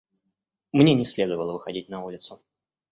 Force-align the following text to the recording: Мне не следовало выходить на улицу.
Мне 0.71 0.95
не 0.95 1.05
следовало 1.05 1.53
выходить 1.53 1.89
на 1.89 2.03
улицу. 2.03 2.41